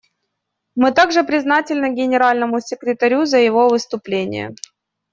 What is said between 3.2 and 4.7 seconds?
за его выступление.